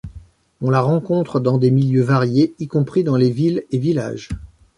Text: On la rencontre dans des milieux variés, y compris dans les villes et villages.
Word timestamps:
On 0.61 0.71
la 0.71 0.81
rencontre 0.81 1.39
dans 1.39 1.59
des 1.59 1.69
milieux 1.69 2.01
variés, 2.01 2.55
y 2.57 2.67
compris 2.67 3.03
dans 3.03 3.17
les 3.17 3.29
villes 3.29 3.65
et 3.69 3.77
villages. 3.77 4.29